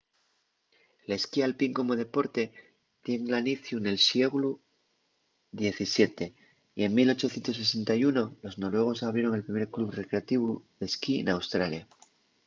[1.09, 2.43] l’esquí alpín como deporte
[3.03, 4.51] tien l’aniciu nel sieglu
[5.59, 6.27] xvii
[6.79, 11.83] y en 1861 los noruegos abrieron el primer club recreativu d’esquí n’australia